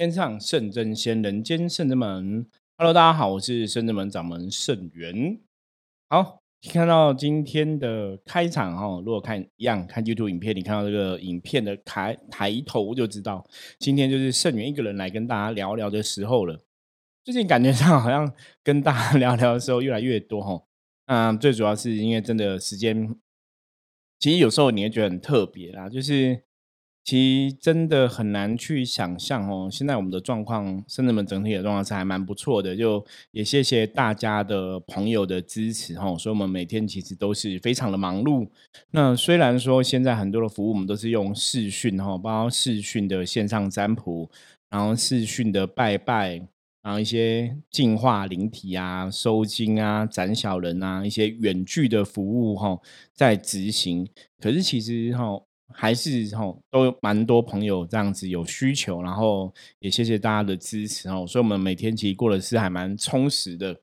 [0.00, 2.46] 天上圣真仙，人间圣真门。
[2.78, 5.38] Hello，大家好，我是圣真门掌门圣元。
[6.08, 6.40] 好，
[6.72, 13.46] 看到今天的开场哈，如果看一样看 YouTube 影片，你看到这个影片的抬抬头就知道，
[13.78, 16.58] 今天就是圣元一个人来跟大家聊聊的时候了。
[17.22, 18.32] 最近感觉上好像
[18.64, 20.64] 跟大家聊聊的时候越来越多哈。
[21.08, 23.14] 嗯，最主要是因为真的时间，
[24.18, 26.44] 其实有时候你会觉得很特别啦，就是。
[27.10, 36.16] 其实真的很难去想象哦，现在我们的状况，甚至们整体的状况是还蛮不错的，就也谢谢大家的朋友的支持哈。
[36.16, 38.46] 所以，我们每天其实都是非常的忙碌。
[38.92, 44.30] 那虽然说现在很多的服务我们都是用视讯哈，包括视讯的线上占卜，
[44.70, 46.36] 然后视讯的拜拜，
[46.80, 52.78] 然后一些净化灵体啊、收金啊、斩小人啊，一些远距的服务哈，
[53.12, 54.08] 在执行。
[54.40, 55.42] 可是其实哈。
[55.72, 63.80] 还是吼都蛮多朋友这样子有需求，然后也谢谢大家的支持哦，所以我们每天其实过的是还蛮充实的，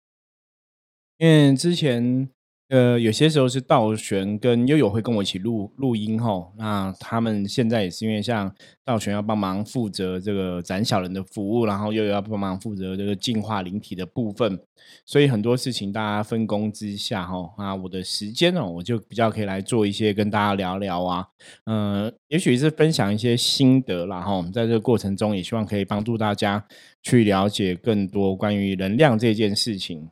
[1.17, 2.29] 因为之前。
[2.69, 14.59] 呃，有些时候是道玄跟悠悠会跟我一起录录音吼，那他们现在也是因为像道玄要帮忙负责这个斩小人的服务，然后悠悠要帮忙负责这个净化灵体的部分，
[15.05, 21.25] 所以很多事情大家分工之下哈，啊，我的时间哦，我就比较可以来做一些跟大家聊聊啊，
[21.67, 26.65] 嗯，也许是分享一些心得啦哈，在这个过程中也希望可以帮助大家
[27.01, 30.09] 去了解更多关于能量这件事情。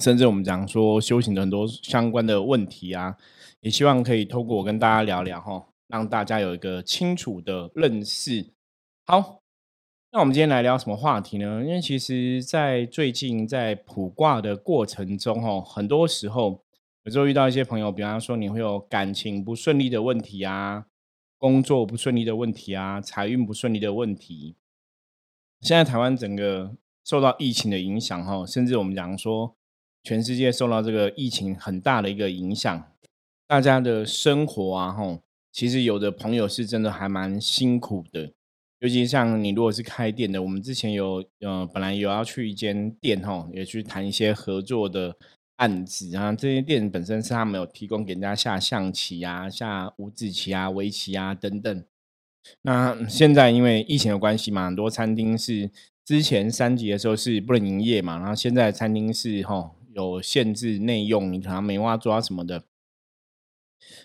[0.00, 3.16] 甚至我们讲说修行的很多相关的问题啊，
[3.60, 8.54] 也希望可以透过我跟大家聊聊哈，让大家有一个清楚的认识。
[9.06, 9.42] 好，
[10.10, 11.62] 那我们今天来聊什么话题呢？
[11.62, 16.64] 因为其实，在最近在卜卦的过程中，哈，很多时候
[17.04, 20.86] 有时候遇到一些朋友，比方说你会有感情不顺利的问题啊，
[21.36, 24.56] 工作不顺利的问题啊，财运不顺利的问题。
[25.60, 29.54] 现在台湾整个受到疫情的影响，哈，甚至我们讲说。
[30.02, 32.90] 全世界受到这个疫情很大的一个影响，
[33.46, 35.20] 大家的生活啊，吼，
[35.52, 38.32] 其实有的朋友是真的还蛮辛苦的，
[38.78, 45.16] 尤其像你如果是开店的，我们之前有，呃，本来有要去一间店，吼，也去谈一些合作的
[45.56, 51.84] 案子啊，这些店本身是他们有提供给人家下象棋啊、下五子棋啊、围棋啊等等。
[52.62, 55.70] 那现在因为疫情的关系嘛，很多餐厅是
[56.06, 59.76] 之前三级的时候是不能营业嘛，然后现在餐厅是，吼。
[60.00, 62.64] 有限制内用，你可能没挖抓什么的，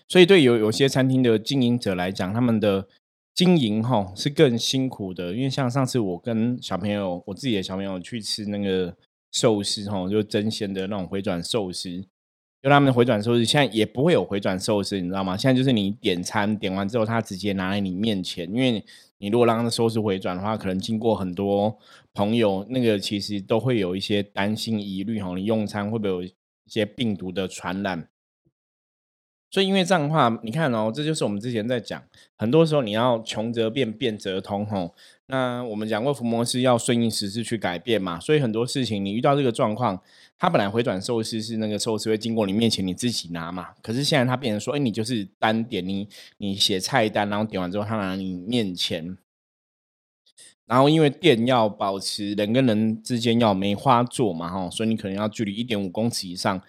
[0.08, 2.88] 所以对有有些餐厅的经营者来讲，他们的
[3.34, 5.34] 经营哈是更辛苦的。
[5.34, 8.96] 因为像上次我跟小朋友，我自己的小朋友去吃那个
[9.32, 12.06] 寿司哈，就真鲜的那种回转寿司，
[12.66, 15.36] 就他们回转寿司现在也不会有回转寿司，你知道吗？
[15.36, 18.84] 现在就是你点餐点完之后，他直接拿在你面前，因为。
[19.18, 21.78] 你如果让他收视回转的话，可能经过很多
[22.12, 25.34] 朋友，那个其实都会有一些担心疑虑哈。
[25.34, 26.34] 你用餐会不会有一
[26.66, 28.10] 些病毒的传染？
[29.50, 32.02] 所以因为这样的话，你看哦，这就是我们之前在讲，
[32.36, 34.94] 很多时候你要穷则变，变则通吼。
[35.28, 40.00] 那我们讲过，伏魔是要顺应时势去改变嘛，所以很多事情你遇到这个状况。
[40.38, 43.68] 他本来回转寿司是那个寿司会经过你面前，你自己拿嘛。
[43.82, 46.06] 可是现在他变成说，哎，你就是单点，你
[46.36, 49.16] 你写菜单，然后点完之后他拿你面前。
[50.66, 56.60] 然后因为店要保持人跟人之间要梅花座嘛，哈，所以你可能要距离一点五公尺以上，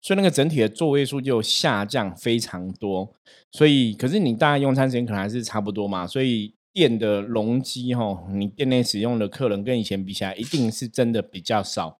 [0.00, 3.12] 所以那个整体的座位数就下降非常多。
[3.50, 11.98] 所以可是你大概用餐时间可能还是差不多嘛，所以店的容积哈，你店内使用的客人跟以前比起来，一定是真的比较少。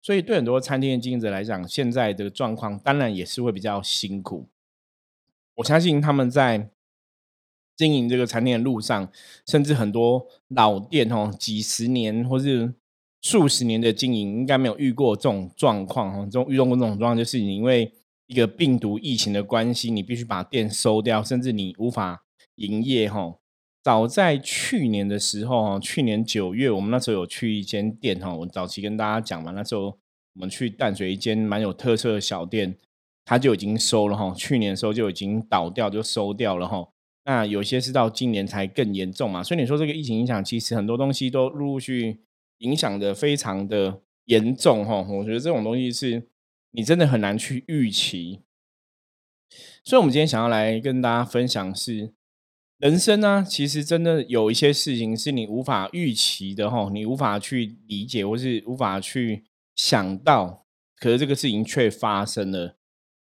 [0.00, 4.46] 所以对很多餐厅的经营者来讲，现在的状况当然也是会比较辛苦。
[5.56, 6.70] 我相信他们在
[7.74, 9.10] 经营这个餐厅的路上，
[9.44, 12.72] 甚至很多老店哦，几十年或是
[13.20, 16.24] 数十年的经营，应该没有遇过这种状况哦。
[16.30, 17.92] 这种遇到过这种状况，就是你因为
[18.28, 22.24] 一个病毒疫情的关系，你必须把店收掉，甚至你无法
[22.54, 23.38] 营业哈。
[23.86, 29.96] 早在去年的时候，哈，去年九月，我们那时候有去一间店，哈，我早期跟大家讲嘛，那时候
[30.34, 32.76] 我们去淡水一间蛮有特色的小店，
[33.24, 36.88] 它就已经收了，哈，去年的时候就已经倒掉，就收掉了，哈。
[37.26, 42.22] 那有些是到今年才更严重嘛，所以你说这个疫情影响，其实很多东西都陆陆续
[42.58, 45.00] 影响的非常的严重，哈。
[45.02, 46.26] 我觉得这种东西是
[46.72, 48.40] 你真的很难去预期，
[49.84, 52.15] 所以我们今天想要来跟大家分享是。
[52.78, 59.44] 人生呢，其实真的有一些事情是你无法预期的哈，你无法去理解，或是无法去
[59.74, 60.66] 想到，
[60.98, 62.76] 可是这个事情却发生了。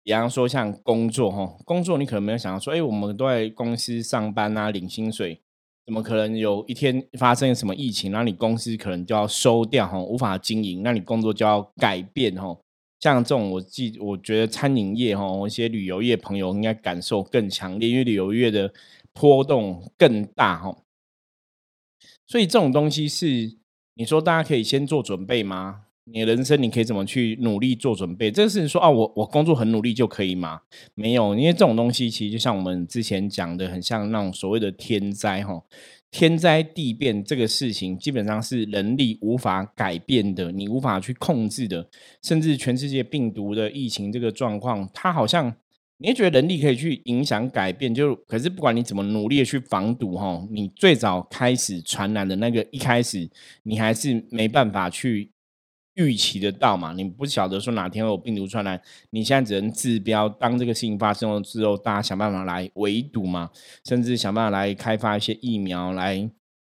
[0.04, 5.42] 比方说像工作哈，工作你可能没有想到说，哎，我们都在公司上班啊，领薪水，
[5.86, 12.58] 怎么可能有一天发生什么疫情，然后你公司可能就要收掉哈，无法经营，那你工作就要改变哈。
[13.02, 18.72] 像这种，我记我觉得餐饮业哈，一些旅游业朋友应该感受更强烈，因为旅游业的
[19.14, 20.78] 波动更大哈。
[22.28, 23.58] 所以这种东西是
[23.96, 25.82] 你说大家可以先做准备吗？
[26.06, 28.32] 你人生你可以怎么去努力做准备？
[28.32, 30.62] 这个是说啊，我我工作很努力就可以吗？
[30.96, 35.62] 没有，因为这种东西其实就像我们之前讲的，很像那种所谓的天灾哈，
[36.10, 41.88] 天灾地变这个事情基本上是人力无法改变的，你无法去控制的，
[42.24, 45.56] 甚至全世界病毒的疫情这个状况，它好像。
[46.02, 53.30] 你也觉得人力可以去影响改变，就可是不管你怎么努力的去防堵哈，你最早开始传染的那个一开始，
[53.62, 55.32] 你还是没办法去
[55.94, 56.92] 预期得到嘛？
[56.94, 58.82] 你不晓得说哪天会有病毒传染，
[59.12, 60.28] 你现在只能治标。
[60.28, 63.52] 当这个事情发生了之后，大家想办法来围堵嘛，
[63.86, 66.28] 甚至想办法来开发一些疫苗来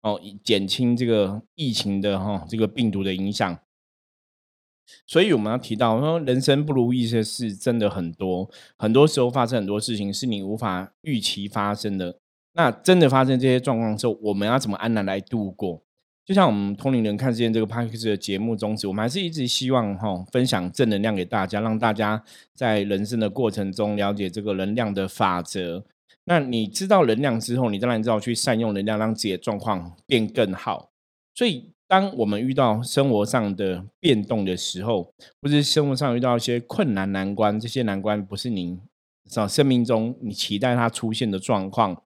[0.03, 3.57] 哦，减轻这个疫情的哈这个病毒的影响。
[5.07, 12.17] 所以我们要提到说，人生不如意的事真的很多，很多时候发生很多事情是你无法预期发生的。
[12.53, 15.81] 那真的发生这些状况之后，我们要怎么安然来度过？
[16.25, 22.23] 就像我们通灵人看之前这个 p a c k a g e 的节目宗旨，我们还是一直希望哈分享正能量给大家，让大家
[22.53, 25.85] 在人生的过程中了解这个能量的法则。
[26.23, 30.89] 那你知道能量之后，你当然知道去善用能量，让自己的状况变更好。
[31.33, 31.74] 所以。
[31.87, 38.79] 当我们遇到生活上的变动的时候，或是生活上遇到一些困难难关，这些难关不是您
[39.29, 42.03] 在生命中你期待它出现的状况，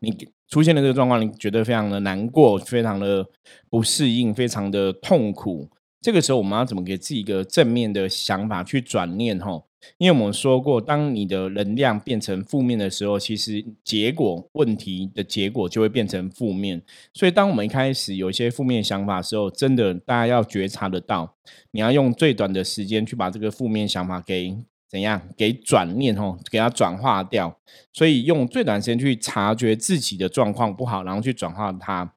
[0.00, 0.16] 你
[0.48, 3.28] 出现的这个状况，你觉得非常的难过，非常的
[3.68, 5.70] 不适应，非常的痛苦。
[6.00, 9.38] 这个时候，我们要怎么给自己一个正面的想法去转念？
[9.38, 9.62] 哈。
[9.96, 16.82] 因为我们说过，当你的能量变成负面的时候，其实结果问题的结果就会变成负面。
[17.14, 21.36] 所以，当我们一开始有一些负面想法的时候，真的大家要觉察得到，
[21.70, 24.54] 你要用最短的时间去把这个负面想法给
[24.88, 27.58] 怎样给转念哦，给它转化掉。
[27.92, 32.14] 所以，用最短时间去察觉自己的状况不好，然后去转化它。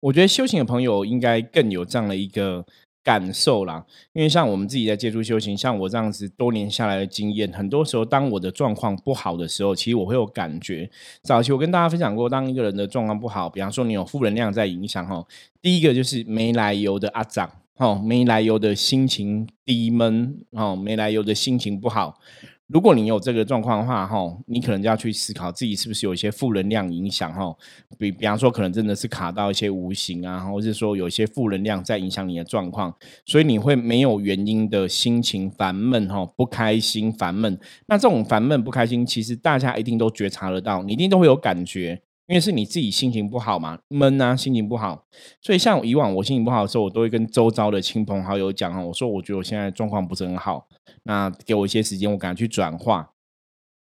[0.00, 2.66] 我觉得修行的朋友应该更有这样的一个。
[3.08, 3.82] 感受啦，
[4.12, 10.90] 因为像我们自己在接触修行，像我这样子多年下来的经验，很多时候当我的状况不好的时候，其实我会有感觉。
[11.22, 15.24] 早期我跟大家分享过，当一个人的状况不好，比方说你有负能量在影响哈，
[15.62, 22.20] 第一个就是没来由的阿长，哦，没来由的心情低闷，哦，没来由的心情不好。
[22.68, 24.16] 如果你有这个状况的话，哈，
[24.46, 27.56] 你可能就要去思考自己是不是有一些负能量影响，哈，
[27.98, 32.94] 比比方说可能真的是卡到一些无形啊，或者是说有一些负能量在影响你的状况，
[33.24, 37.58] 所以你会没有原因的心情烦闷，哈，不开心、烦闷。
[37.86, 42.02] 那这种烦闷、不开心，其实大家一定都觉察得到，你一定都会有感觉。
[42.28, 45.06] 因为是你自己心情不好嘛，闷啊，心情不好，
[45.40, 50.68] 所以像以往我心情不好的时候，我都会跟周遭的亲朋好友讲哈，我说我觉得我现在状况不是很好，
[51.04, 53.12] 那给我一些时间，我赶快去转化。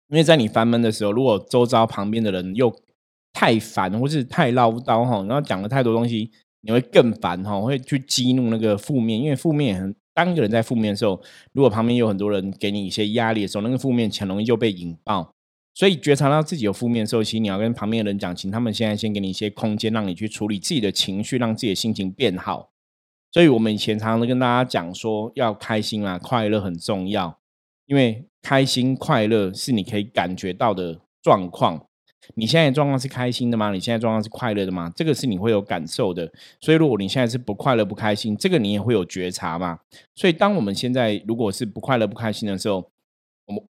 [0.10, 2.74] 因为在你烦闷的时候，如果周遭旁边的人又
[3.34, 6.32] 太烦或是太唠叨哈，然后讲了太多东西，
[6.62, 15.34] 你会更烦哈，会去激怒那个负面，因为负面很，当一个人在负面的时候，如果旁边有很多人给你一些压力的时候，那个负面很容易就被引爆。
[15.74, 22.72] 所以觉察到自己有负面时候，其实你要跟旁边的人讲，请他们现在先给你一些空间，让你去处理自己的情绪，让自己的心情变好。
[23.32, 27.40] 所以我们以前常常跟大家讲说，要开心啊，快乐很重要，
[27.86, 31.86] 因为开心快乐是你可以感觉到的状况。
[32.36, 33.72] 你现在状况是开心的吗？
[33.72, 34.92] 你现在状况是快乐的吗？
[34.96, 36.32] 这个是你会有感受的。
[36.60, 39.80] 所以如果你现在是不快乐、不开心，这个你也会有觉察嘛。
[40.14, 42.91] 所以当我们现在如果是不快乐、不开心的时候，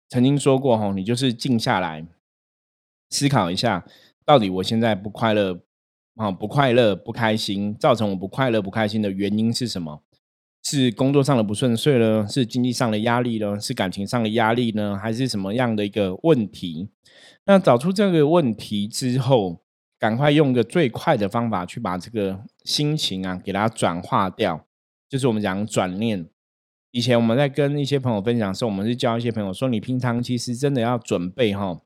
[0.08, 2.06] 曾经说过哈，你就是静下来
[3.10, 3.84] 思考一下，
[4.24, 5.60] 到底我现在不快乐
[6.14, 10.02] 啊，不快乐、不开心，造成我不快乐、不开心的原因是什么？
[10.62, 12.26] 是工作上的不顺遂呢？
[12.28, 13.60] 是经济上的压力呢？
[13.60, 14.96] 是感情上的压力呢？
[14.96, 16.88] 还是什么样的一个问题？
[17.44, 19.62] 那找出这个问题之后，
[19.98, 24.66] 赶快用个最快的方法去把这个心情啊，给它转化掉，
[25.08, 26.28] 就是我们讲转念。
[26.96, 31.78] 以前我们在跟一些朋友分享的时候，我们是教一些朋友说：“你平常其实真的要准备哈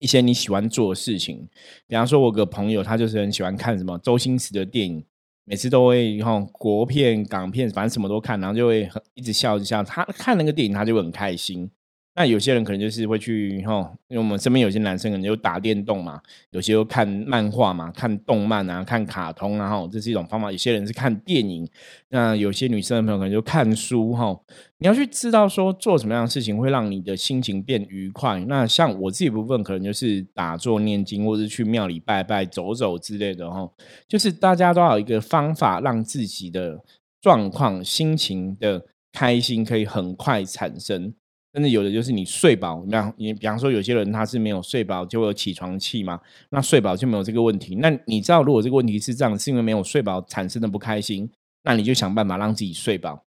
[0.00, 1.48] 一些你喜欢做的事情。
[1.86, 5.04] 比方说，我个朋友他就是很喜欢看什么周星驰的电影，
[5.44, 9.80] 每次都会哈国片、港片，反正什么都看，然后就会一直笑一直笑。
[9.84, 11.70] 他看那个电影，他就会很开心。
[12.16, 20.50] 那有些人可能就是会去哈，因为我们身边有些男生可能就打电动嘛，有些又看漫画嘛，看动漫啊，看卡通啊，哈，这是一种方法。
[20.50, 21.66] 有些人是看电影，
[22.08, 24.38] 那有些女生的朋友可能就看书哈。
[24.78, 28.40] 你要去知道说做什么样的事情会让你的心情变愉快。
[28.46, 33.70] 那像我自己部分，可能就是打坐念经，或者是去庙里拜拜、走走之类的哈。
[34.08, 36.80] 就是大家都有一个方法，让自己的
[37.20, 41.14] 状况、心情的开心可以很快产生。
[41.52, 47.74] 甚至有的就是你睡饱，那你比方说有些人他是没有睡饱就会有起床气嘛，那睡饱就没有这个问题。
[47.74, 51.28] 那你知道如果这个问题是这样，是因为没有睡饱产生的不开心，
[51.64, 53.24] 那你就想办法让自己睡饱。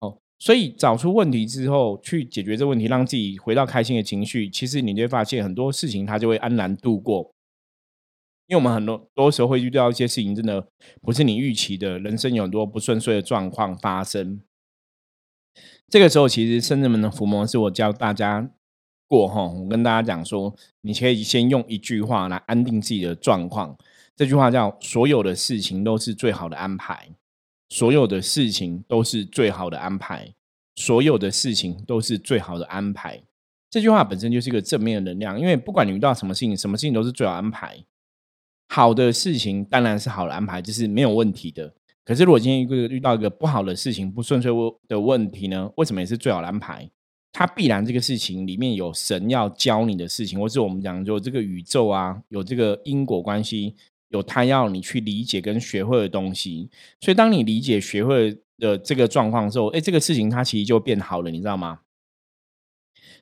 [0.00, 7.30] 哦，所以找出问题之后去解决这问题，让自己回到开心的情绪，其实你就会发现很多事情它就会安然度过。
[8.48, 10.66] 因为我们很多多时候会遇到一些事情，真的
[11.02, 14.40] 不是你预期的，人生有很多不顺遂的状况发生。
[15.90, 18.50] 这个时候，其实圣人们的伏魔是我教大家
[19.06, 19.44] 过哈。
[19.44, 23.74] 我跟大家讲说，你可以先用一句话来安定自己的状况。
[24.14, 27.08] 这句话叫“所有的事情都是最好的安排”，
[27.70, 30.34] 所有的事情都是最好的安排，
[30.76, 33.22] 所有的事情都是最好的安排。
[33.70, 37.82] 这句话本身就是一个正面的能量，因为不管你遇到什么事情，什么事情都是最好安排。
[38.68, 41.72] 好的事情当然是好的安排，这是没有问题的。
[42.08, 44.50] 可是，如果今天一个遇到一个不好的事情、不顺遂
[44.88, 45.70] 的问题呢？
[45.76, 46.90] 为什么也是最好的安排？
[47.32, 53.74] 它必然这个事情里面有神要教你的事情，或是我们讲就这个宇宙啊，有这个因果关系，
[54.08, 56.70] 有他要你去理解跟学会的东西。
[56.98, 61.80] 所以，当你理解、学会的这个状况之后，哎，这个事情它其实就变好了，你知道吗？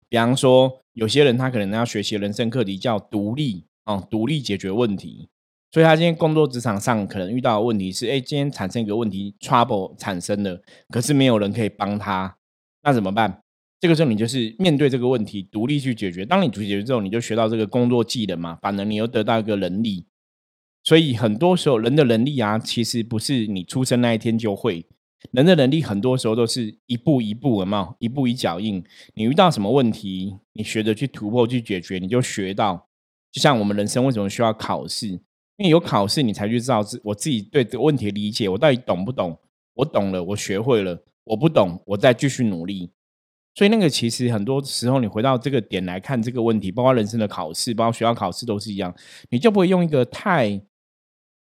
[0.09, 5.28] 比方说，有些人他可能要学习人生课题叫独立啊，独立解决问题。
[5.76, 12.35] 所以他今天工作职场上可能遇到的问题是：哎，今天产生一个问题，trouble 产生了，可是没有人可以帮他，
[12.83, 13.42] 那怎么办？
[13.78, 16.25] 这个时候你就是面对这个问题，独立去解决。
[16.25, 20.06] 当你独立解决之后，你就学到这个工作技能嘛，反而你又得到一个能力。
[20.83, 24.87] 所以很多时候人的能力啊，其实不是你出生那一天就会，
[25.33, 28.83] 人的能力很多时候都是一步一步的嘛，一步一脚印。
[29.12, 32.88] 你遇到什么问题，你学着去突破去解决，你就学到。
[33.30, 35.21] 就像我们人生为什么需要考试？
[35.57, 39.39] 因为有考试，你才去知道自我自己对这个问题的理解，我到底懂不懂？
[39.75, 40.95] 我懂了，我学会了；
[41.25, 42.91] 我不懂，我再继续努力。
[43.55, 48.95] 所以那个其实很多时候，你回到这个点来看这个问题，包括人生的考试，包括学校考试都是一样，
[49.31, 50.47] 你就不会用一个太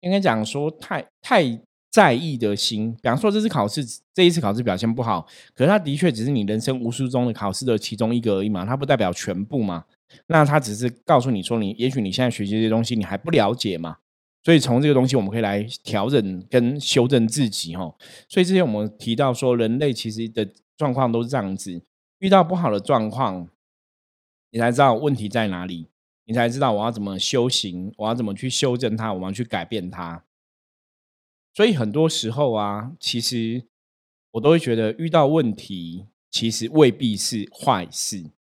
[0.01, 1.43] 应该讲说太太
[1.91, 2.93] 在意的心。
[3.03, 9.85] 比方说，这次考试这一次考试表现不好，可是它的确只是你人生无数中的考试的其中一个而已嘛，它不代表全部嘛。
[10.29, 13.97] 那它只是告诉你说，你也许你现在学习这些东西，你还不了解嘛。
[14.45, 17.97] 所以从这个东西，我们可以来调整跟修正自己哈。
[18.29, 20.47] 所以之前我们提到说，人类其实的
[20.77, 21.83] 状况都是这样子：
[22.19, 23.49] 遇到不好的状况，
[24.51, 25.89] 你才知道问题在哪里，
[26.27, 30.23] 你才知道我要怎么修行，我要怎么去修正它，我们要去改变它。
[31.55, 33.65] 所以很多时候啊，其实
[34.33, 38.31] 我都会觉得，遇到问题其实未必是坏事。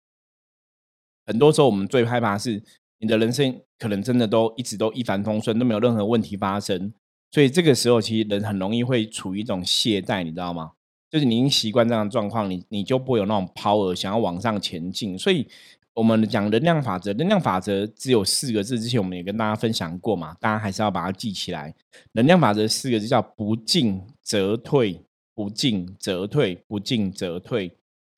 [1.25, 2.63] 很多时候，我们最害怕是。
[3.05, 6.91] 你的人生可能真的都一直都一帆风顺，都没有任何问题发生，
[7.33, 10.71] 所以这个时候其实人很容易会处于一种懈怠，你知道吗？
[11.11, 15.19] 就是你已经习惯这样的状况，你你就不会有那种 power 想要往上前进。
[15.19, 15.47] 所以
[15.93, 21.75] 我们讲能量法则，能量法则只有四个字，之前我们也跟大家分享过嘛，大家还是要把它记起来。
[22.13, 24.99] 能量法则四个字叫不进则退，
[25.35, 27.77] 不进则退，不进则退。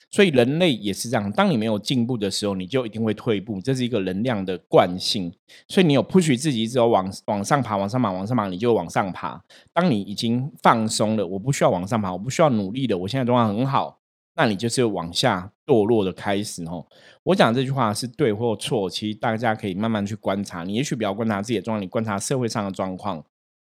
[0.08, 5.30] 所以人类也是这样，当你没有进步的时候，你就一定会退步，这是一个能量的惯性。
[5.68, 9.42] 所以你有 push 自己，只有往往上爬，往上爬，往上爬，你就往上爬。
[9.74, 13.98] 当你已经放松了，我不需要往上爬，我不需要努力的，我现在状况很好，
[14.36, 16.64] 那你就是往下堕落的开始。
[16.64, 16.86] 吼，
[17.24, 20.62] 我讲这句话是对或错，其实大家可以慢慢去观察。
[20.62, 23.22] 你也许不要观察自己的状况，你观察社会上的状况，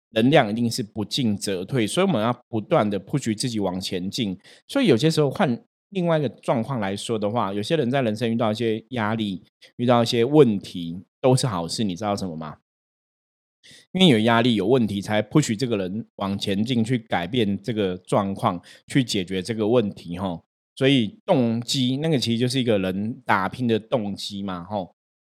[0.09, 4.37] 能量一定是不进则退，所以我们要不断的 push 自己往前进。
[4.67, 5.61] 所以有些时候换。
[5.91, 9.43] 另外一个状况来说的话，有些人在人生遇到一些压力、
[9.75, 11.83] 遇到一些问题，都是好事。
[11.83, 12.57] 你知道什么吗？
[13.91, 20.17] 因为有压力、有问题，才 push 这个人往前进，去改变这个状况，去解决这个问题。
[20.17, 20.41] 哈，
[20.75, 24.63] 所以动机那个其实就是一个人打拼的动机嘛。
[24.63, 24.77] 哈，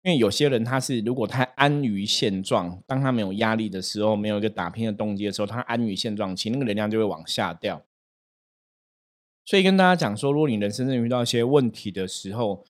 [0.04, 7.82] 因为有些人他是如果他安于现状，当他没有压力的时候，没有一个打拼的动机的时候，他安于现状，其实那个能量就会往下掉。
[9.46, 12.66] 所以跟大家讲说，如果你人生中遇到一些问题的时候，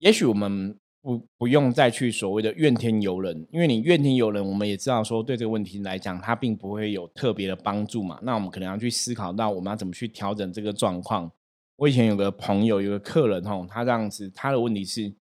[0.00, 8.18] 也许我们不不用再去所谓的怨天尤人，因为你怨天尤人，我们也知道说对这个问题来讲，它并不会有特别的帮助嘛。
[8.22, 11.32] 那我们可能要去思考到，我们要怎么去调整这个状况。
[11.76, 15.14] 我以前有个朋友，有个客人吼，他这样子，他的问题是，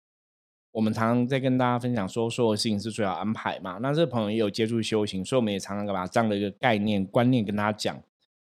[0.71, 3.77] 我们常常在跟大家分享说，所有事情是最好安排嘛。
[3.81, 8.01] 那这个朋友也有接触修行，所以我们也常常把这样的一个概念观念跟他讲。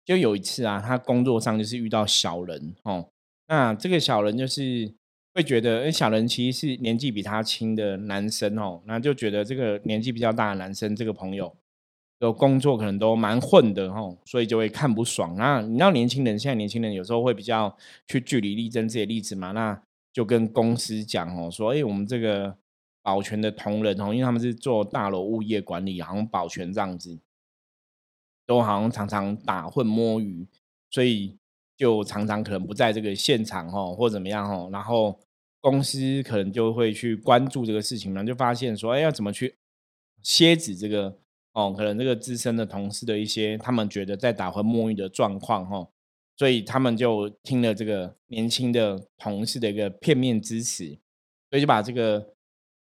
[0.05, 3.10] 就有一次啊，他工作上就是遇到小人哦，
[3.48, 4.93] 那这个小人就是
[5.33, 11.55] 会觉得，哎，小人其实是年纪比他轻的男生哦，那就觉得这个年纪比较大的男生，这个朋友。
[12.19, 15.36] 的工作可能都蛮混的哦，所以就会看不爽。
[15.36, 17.75] 那你知道年轻人现在年轻人有时候会比较
[18.07, 19.51] 去据理力争这些例子嘛？
[19.51, 19.77] 那
[20.13, 22.55] 就跟公司讲哦，说哎，我们这个
[23.01, 27.19] 保全的同仁哦，因为他们是做大楼物业管理，好像保全这样子，
[28.45, 30.47] 都好像常常打混摸鱼，
[30.89, 31.38] 所以
[31.77, 34.69] 就常常可能不在这个现场哦，或怎么样哦。
[34.71, 35.19] 然后
[35.62, 39.55] 公司可能就会去关注这个事情嘛，就发现说，哎，要怎么去
[40.21, 41.19] 蝎子这个。
[41.55, 45.88] 哦，可能这个资深的同事的一些，他们觉得在打混摸鱼的状况，哈，
[46.35, 50.97] 所以他们就听了这个年轻的同事的一个片面支持，
[51.51, 52.33] 所以就把这个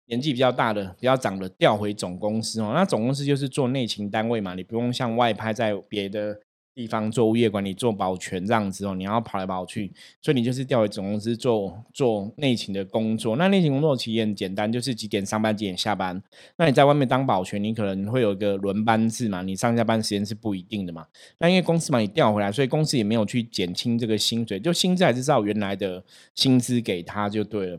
[0.07, 2.73] 年纪比较大的、比较长的调回总公司哦。
[2.75, 6.41] 那总公司就是做内勤单位嘛，你不用像外派在别的。
[6.77, 13.35] 地方做物业管理、做保全这样子哦，你要跑来跑去，所以你就是调回总公司做做内勤的工作。
[13.37, 16.23] 那内勤工作其实很简单，就是几点上班、几点下班。
[16.59, 21.07] 那你在外面当保全，你可能会有一个轮班制嘛，你上下班时间是不一定的嘛。
[21.39, 27.79] 那因为公司把你调回来，所以公司也没有去减轻这个薪水，就薪资还是照原来的薪资给他就对了。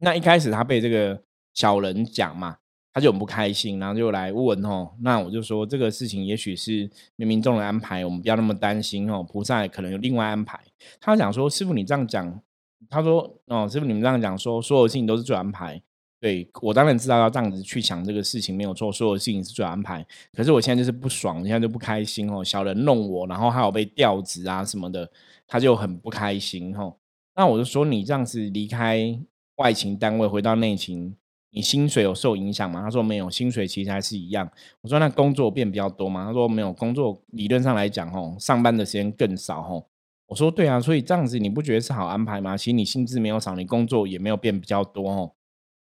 [0.00, 1.22] 那一开始他被这个
[1.54, 2.56] 小人讲嘛。
[2.92, 10.58] 他就很不开心，然后就来问哦，那我就说这个事情也许是冥冥中的安排，我们不要那么担心哦，菩萨可能有另外安排。
[10.98, 12.42] 他讲说，师傅你这样讲，
[12.88, 15.80] 他说哦，师傅你们这样讲说，所有事情都是最安排。
[16.18, 20.04] 对我当然知道要这样子去想这个事情没有错，所有事情是最安排。
[20.32, 25.08] 可是我现在就是不爽，现在就不开心哦，小人弄我，然后还有被调职啊什么的，
[25.46, 26.96] 他就很不开心哦。
[27.36, 29.16] 那我就说你这样子离开
[29.60, 31.14] 外勤单位回到内勤。
[31.52, 32.80] 你薪水有受影响吗？
[32.80, 34.48] 他说没有，薪水其实还是一样。
[34.80, 36.24] 我说那工作变比较多吗？
[36.24, 39.86] 他说没有，工作理论上来讲，吼，上班的时间更少，吼。
[40.26, 42.56] 我说对啊，所以这样子你不觉得是好安排吗？
[42.56, 45.34] 其实你薪资没有少，你工作也没有变比较多，吼，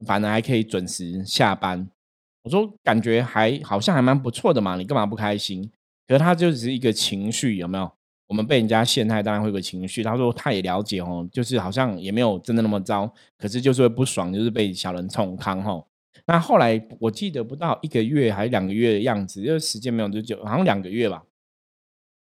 [0.06, 1.90] 反而还可以准时下班。
[2.44, 5.72] 我说感觉还好像还蛮不错的嘛，你干嘛不开心？
[6.08, 7.92] 可是他就只是一个情绪，有没有？
[8.28, 10.02] 我们被人家陷害，当然会有个情绪。
[10.02, 15.86] 他说他也了解哦，就是好像也没有真的那么糟，可是就是会不爽，就是被小人冲康哈。
[16.26, 21.24] 那后来我记得不到一个月还是两个月的样子，因为时间没有多久，好像两个月吧。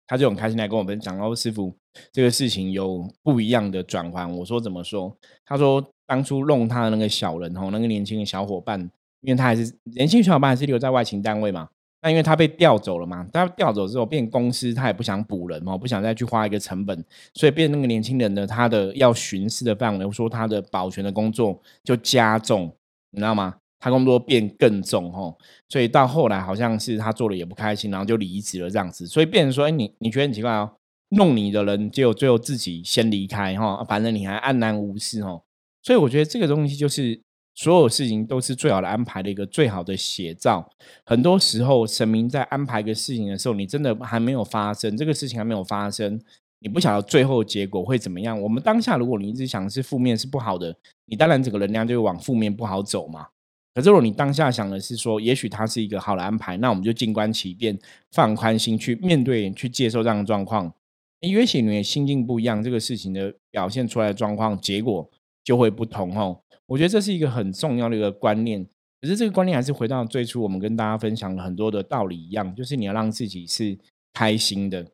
[0.06, 1.74] 他就很开心来跟我们讲哦，师傅
[2.12, 4.30] 这个事情有不一样的转换。
[4.38, 5.16] 我说怎么说？
[5.46, 8.78] 他说当初弄他的那个小人哦，那个年轻的小伙伴，
[9.22, 11.70] 因为他还是年轻小伙伴，还是留在外勤单位嘛。
[12.04, 22.70] 那因为他被调走了嘛，他调走之后变公司，他也不想补人嘛，不想再去花一个成本，所以变那个年轻人呢，他的要巡视的范围，说他的保全的工作就加重，
[23.10, 23.54] 你知道吗？
[23.80, 25.34] 他工作变更重哦，
[25.70, 30.70] 所以到后来好像是他做了也不开心，然后就离职了这样子，所以变成说，哎，你你觉得很奇怪哦，
[31.16, 35.42] 弄你的人结果最后自己先离开哈，反正你还安然无事哦，
[35.82, 37.23] 所以我觉得这个东西就是。
[37.54, 40.68] 所有事情都是最好的安排的一个最好的写照。
[41.04, 46.20] 很多时候，神明在安排一个事情的时候，你真的还没有发生，这个事情还没有发生，
[46.58, 48.40] 你不晓得最后结果会怎么样。
[48.40, 53.28] 我们当下，如果你一直想的是负面是不好的，你当然整个能量就会往负面不好走嘛。
[53.72, 57.78] 可是如果你当下想的是说，也许它是一个好的安排，那我们就静观其变，
[58.12, 60.72] 放宽心去面对、去接受这样的状况。
[61.20, 65.10] 也许你的心境不一样，这个事情的表现出来的状况结果
[65.42, 66.40] 就会不同哦。
[66.66, 68.64] 我觉得这是一个很重要的一个观念，
[69.00, 73.78] 可是这个观念还是回到最初我们跟大家分享了很多的道理一样，就是你要让自己是
[74.12, 74.86] 开心的，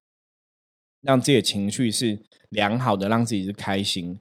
[1.01, 4.19] 让自己的情绪是良好的，让自己是开心。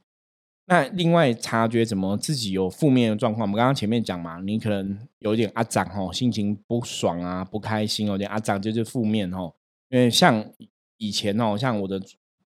[0.68, 9.52] 那另外察觉怎么自己有负面的状况，我们刚刚前面讲嘛，你可能有点阿长哦，心情不爽啊，不开心，有点阿长就是负面哦。
[9.90, 10.46] 因为像
[10.98, 12.00] 以前哦，像我的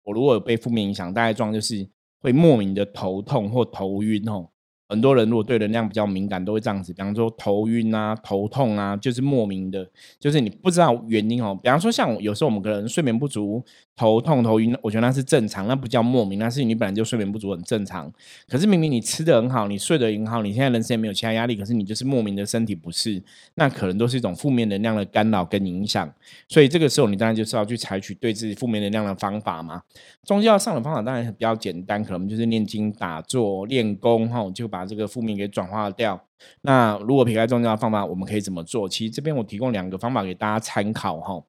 [0.03, 4.51] 我如果有被负面影响，大概状就是会莫名的头痛或头晕哦。
[4.89, 11.57] 很多人如果对能量比较敏感，都会这样子，比方说头晕啊、头痛啊，就是莫名的，就是你不知道原因哦。
[11.61, 13.63] 比方说像有时候我们可能睡眠不足。
[13.95, 18.11] 头痛头晕，我觉得那是正常，那不叫莫名，那是你本来就睡眠不足，很正常。
[18.47, 23.21] 可是明明你吃的很好，你睡得很好，你现在人生也没有其他压力，可是你就是莫名的身体不适，
[23.53, 26.11] 那可能都是一种负面能量的干扰跟影响。
[26.47, 29.83] 所以这个时候，你当然就是要去采取对自己负面能量的方法嘛。
[30.23, 36.19] 宗教上的方法当然比较简单，可能就是念经、打坐、练功，哈，就把这个负面给转化掉。
[36.61, 38.89] 那如果撇开宗教的方法，我们可以怎么做？
[38.89, 41.43] 其实这边我提供两个方法给大家参考，哈。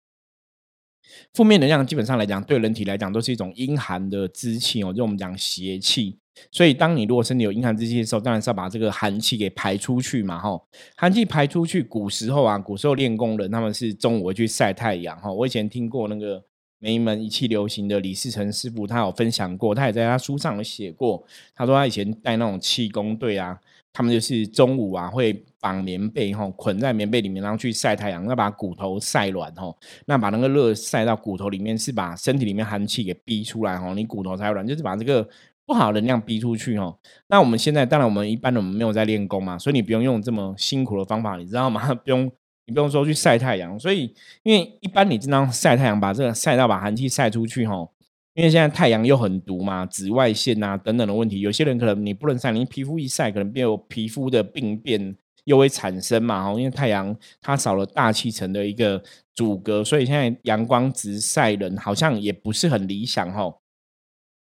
[1.32, 6.18] 负面能量基本上来讲，对人体来讲都是一种阴寒的之气哦，就我们讲邪气。
[6.50, 10.66] 所以，当你如果身体有阴寒之气的时候，当然是要把这个寒气给排出去嘛，吼。
[10.96, 15.32] 寒气排出去，古时候啊，古时候练功人他们是中午去晒太阳，哈。
[15.32, 16.42] 我以前听过那个
[16.80, 23.60] 梅门一气流行的李世成师傅，他有分享过，他也在他书上有写过，他说他以前带那种气功队啊。
[23.94, 29.72] 他们就是中午啊，会绑棉被哈，捆在棉被里面，然后去晒太阳，要把骨头晒软哈。
[30.06, 35.26] 那把那个热晒到骨头里面，是把身体里面寒气给逼出来哈，你骨头才软，就是把这个
[35.64, 36.92] 不好的能量逼出去哈。
[37.28, 41.94] 那我们现在当然我们一般的我们没有在练功嘛，所以你不用用这么辛苦的方法，你知道吗？
[42.04, 42.24] 不用，
[42.66, 43.78] 你不用说去晒太阳。
[43.78, 47.88] 所以因为一般你经常晒太阳，把这个晒到把寒气晒出去哈。
[48.34, 56.50] 因为现在太阳又很毒嘛，紫外线啊等等的问题，有些人可能你不能晒，你皮肤一晒，可能变有皮肤的病变又会产生嘛。
[56.50, 59.00] 哦，因为太阳它少了大气层的一个
[59.36, 63.54] 阻隔，所以现在阳光直晒人好像也不是很理想哈。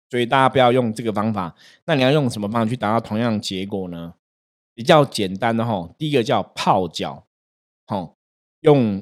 [0.09, 1.55] 所以大家不要用这个方法。
[1.85, 4.15] 那你要用什么方法去达到同样的结果呢？
[4.75, 7.25] 比较简单的哈，第一个叫泡脚，
[7.85, 8.11] 哈，
[8.59, 9.01] 用。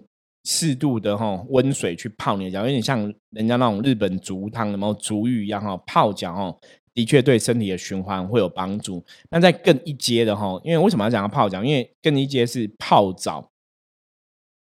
[0.49, 5.75] 适度的哈温水去泡你的脚，有点像人家那种日本足汤、然后足浴一样哈。
[5.85, 6.57] 泡脚哈，
[6.93, 9.03] 的确对身体的循环会有帮助。
[9.29, 11.61] 那再更一阶的哈，因为为什么要讲到泡脚？
[11.61, 13.51] 因为更一阶是泡澡，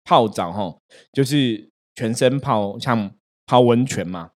[0.04, 0.78] 泡澡哈，
[1.12, 3.10] 就是全身泡，像
[3.44, 4.30] 泡温泉嘛。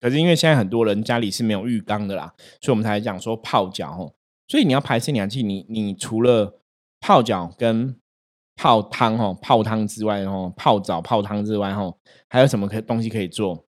[0.00, 4.10] 可是因为现在很多人家里是没有浴缸的啦，所以我们才讲说泡脚哈。
[4.48, 6.58] 所以你要排肾阳气，你你除了
[7.00, 7.94] 泡脚跟
[8.56, 11.92] 泡汤哈，泡汤之外哈，泡澡泡汤之外哈，
[12.28, 13.64] 还有什么可东西可以做？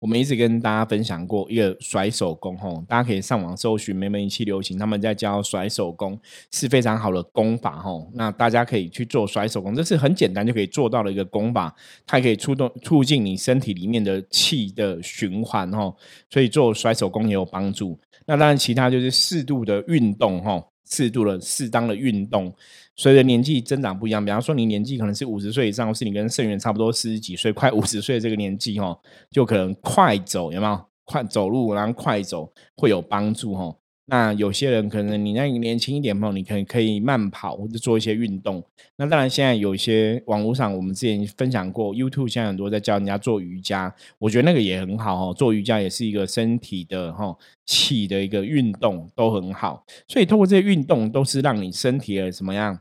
[0.00, 6.18] 我们一直跟大家分享过一个甩手功哈，大家可以上网搜寻“梅门一期流行”，他们在教甩手功
[6.52, 7.90] 是非常好的功法哈。
[8.12, 11.74] 那大家可以去做甩手功，这是很简单就可以做到的一个功法，
[12.06, 15.94] 它可以促动促进你身体里面的气的循环哈，
[16.28, 17.98] 所以做甩手功也有帮助。
[18.26, 22.52] 那当然，其他就是适度的运动哈，适度的适当的运动。
[22.96, 28.98] 随着年纪增长不一样，比方说你年纪可能是五十岁以上，是你跟盛源差不多四十几岁，快五十岁这个年纪哦，
[29.30, 30.80] 就可能快走有没有？
[31.06, 33.76] 快走路然后快走会有帮助哦。
[34.06, 38.62] 那有些人可能你那年轻一点朋友，你可以可以慢跑或者做一些运动。
[38.96, 45.34] 那当然，现在有一些网络上我们之前分享过，YouTube 现在很多在教人家做瑜伽，我觉得那个也很好哦。
[45.34, 49.84] 做瑜伽也是一个身体的哈气的一个运动，都很好。
[50.06, 52.78] 所以通过这些运动，都是让你身体的什么样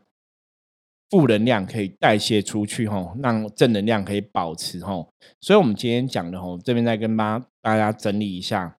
[1.10, 5.08] 负能量可以代谢出去哈，让正能量可以保持哈。
[5.40, 8.76] 所以我们今天讲的哈，这边再跟大大家整理一下。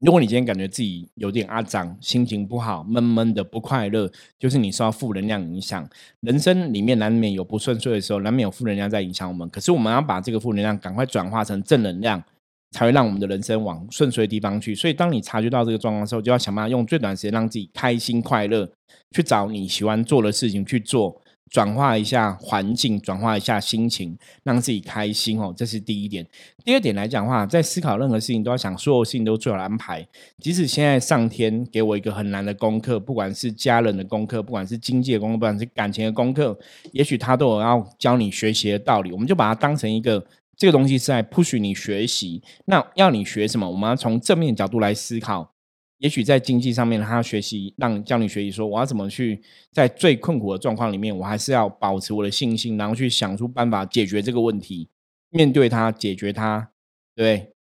[0.00, 5.86] 如果你今天感觉自己有点阿脏，心情不好，闷闷的不快乐，就是你受到负能量影响。
[6.20, 9.46] 人生里面难免有不顺遂的时候，难免有负能量在影响我们。
[9.50, 12.22] 可是我们要把这个负能量赶快转化成正能量，
[12.70, 14.74] 才会让我们的人生往顺遂的地方去。
[14.74, 18.66] 所以，当你察觉到这个状况的时候，就要想办法用最短时间让自己开心快乐，
[19.10, 21.20] 去找你喜欢做的事情去做。
[21.50, 26.24] 转化一下环境，转化一下心情，让自己开心哦，这是第一点。
[26.64, 30.06] 第二点来讲话，在思考任何事情都要想，所有事情都做好安排。
[30.38, 36.56] 即使现在上天给我一个很难的功课，不管是家人的功课，不管是经济的功课，不管是感情的功课，
[36.92, 39.10] 也许他都有要教你学习的道理。
[39.10, 40.24] 我们就把它当成一个
[40.56, 42.40] 这个东西是在 push 你学习。
[42.66, 43.68] 那要你学什么？
[43.68, 45.52] 我们要从正面角度来思考。
[46.00, 49.38] 也许在经济上面，他学习，让教你学习，说我要怎么去
[49.70, 54.88] 在最困苦的状况里面，我还是要保持我的信心，然后去想出办法解决这个问题，
[55.28, 56.70] 面对它，解决它，
[57.14, 57.52] 对，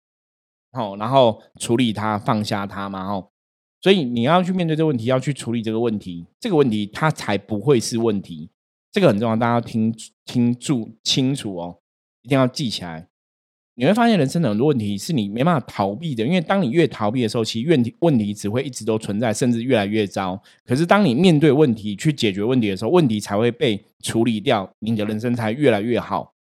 [0.70, 3.32] 好，然后处理它，放下它嘛，吼。
[3.80, 8.50] 所以你要去面对这个问题，要去处理这个问题，这个问题它才不会是问题，
[8.92, 9.92] 这个很重要，大家要听
[10.24, 11.80] 听住清楚哦，
[12.22, 13.07] 一定要记起来。
[13.78, 20.42] 你会发现人生的很多问题是你没办法逃避的，因为当你越逃避的时候，其实问题问题只会一直都存在，甚至越来越糟。
[20.66, 26.34] 可是当你面对问题去解决问题的时候，问题才会被处理掉，你的人生才越来越好。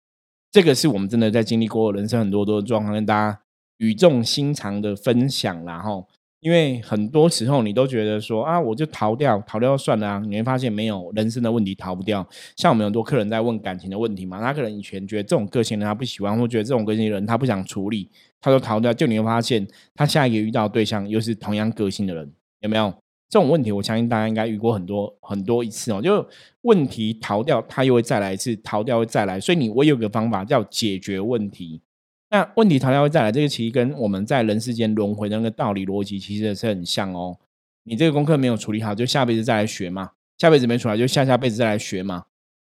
[0.49, 3.41] 这个是我们真的在经历过人生很多多的状况，跟大家
[3.79, 6.07] 语重心长的分享，然后。
[6.45, 10.21] 因为很多时候你都觉得说啊，我就逃掉，逃掉算了啊。
[10.27, 12.23] 你会发现没有人生的问题逃不掉。
[12.55, 18.93] 像我们很多客人在问感情的问题嘛，他可能以前觉得这种个性人他不喜欢，或觉得这种个性的人他不想处理，他都逃掉。
[18.93, 22.93] 就你会发现，他下一个遇到对象又是同样个性的人，有没有
[23.27, 23.71] 这种问题？
[23.71, 25.99] 我相信大家应该遇过很多很多一次哦。
[25.99, 26.23] 就
[26.61, 29.39] 问题逃掉，他又会再来一次，逃掉会再来。
[29.39, 31.81] 所以你我有个方法叫解决问题。
[32.29, 37.37] 那问题逃掉会再来，这个其实跟我们在人世间轮回的那个道理逻辑其实是很像哦。
[37.83, 40.07] 你这个功课没有处理好，就下辈子再来学嘛；
[40.37, 42.25] 下辈子没出来，就下下辈子再来学嘛。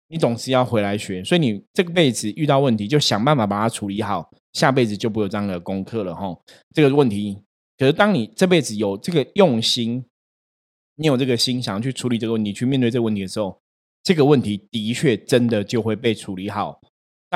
[0.08, 6.36] 你总是要回来学，所以你这个辈子遇到问题就想办法把它处理好，下辈子就不会有这样的功课了哈。
[6.72, 7.38] 这个问题，
[7.76, 10.04] 可是当你这辈子有这个用心，
[10.94, 13.58] 你有这个心想要去处理这个问题，去面对这个问题的时候，
[14.02, 16.80] 这个问题的确真的就会被处理好。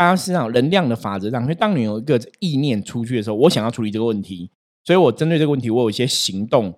[0.00, 4.50] 大家是讲能量的法则上，所以当你有一个意念出去的时候，我想要处理这个问题，
[4.82, 6.72] 所以我针对这个问题，我有一些行动。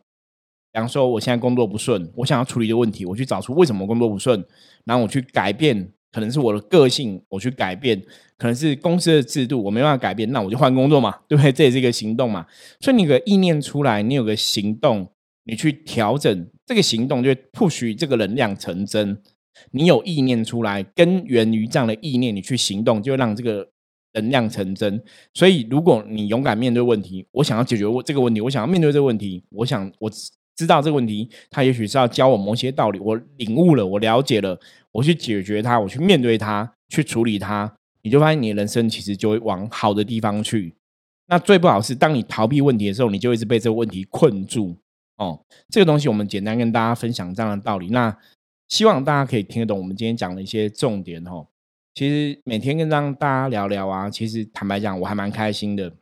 [0.73, 4.45] 比方说，我现在工作不顺，我想要处理这个问题，我去找出为什么工作不顺，
[4.85, 8.03] 然后我去改变，可能是我的个性，我去改变，
[8.37, 11.53] 可能是公司的制度，我没办法改变，那我就换工作嘛，对不对？
[11.53, 12.45] 这也是一个行动嘛。
[12.81, 15.09] 所以你有个意念出来，你有个行动，
[15.45, 19.23] 你去调整这个行动，就会促使这个能量成真。
[19.71, 23.69] 你有意念出来，根源于这样的意念，你去行动，就让这个
[24.15, 25.03] 能量成真。
[25.35, 30.11] 所以，如果你勇敢面对问题，我想要解决我这个问题，我想要面对这个问题，我想我。
[30.55, 34.57] 知道这个问题，他也许是要教我某些道理，我领悟了，我了解了，
[34.93, 40.77] 我去解决它，我去面对它，去处理它，你就发现你的人生其实就会往好的地方去。
[41.27, 44.77] 那最不好是，当你逃避问题的时候，你就一直被这个问题困住。
[45.17, 47.89] 哦，这个东西我们简单跟大家分享这样的道理。
[47.89, 48.15] 那
[48.73, 51.23] 希望大家可以听得懂我们今天讲的一些重点。
[51.27, 51.47] 哦，
[51.93, 55.95] 其实每天跟让大家聊聊啊，其实坦白讲，我还蛮开心的。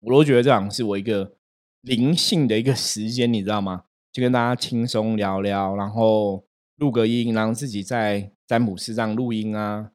[0.00, 1.36] 我都觉得这样是我一个。
[1.80, 3.84] 灵性的一个时间，你知道吗？
[4.12, 6.44] 就跟大家轻松聊聊，然后
[6.76, 9.90] 录个音，然后自己在占卜室上录音啊。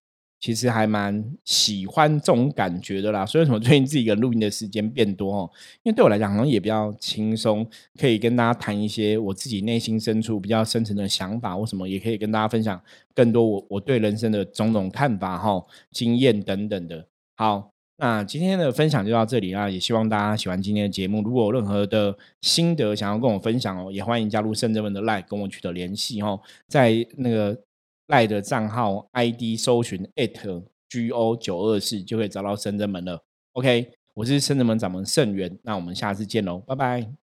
[0.45, 3.25] 其实还蛮喜欢这种感觉的啦。
[3.25, 5.49] 所以，什么最近自己一个录音的时间变多哦？
[5.81, 7.67] 因为对我来讲，好像也比较轻松，
[7.99, 12.79] 可以跟大家谈一些我自己内心深处比较深层的想法，或什么也可以跟大家分享
[13.15, 17.07] 更多我我对人生的种种看法、哈经验等等的。
[17.35, 17.71] 好。
[17.97, 21.21] 那今天的分享就到这里啦，也希望大家喜欢今天的节目。
[21.21, 27.57] 如果有任何的心得想要跟我分享哦，也欢迎加入圣正门的 Line 跟我取得联系哦，在那个
[28.07, 33.23] 赖的账号 ID 搜寻 @go 九二四就可以找到深圳门了。
[33.53, 37.24] OK，我是深圳门掌门盛元，那我们下次见喽，拜拜。